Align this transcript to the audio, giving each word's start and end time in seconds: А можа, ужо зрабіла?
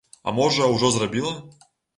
А 0.29 0.33
можа, 0.39 0.71
ужо 0.77 0.91
зрабіла? 0.97 1.35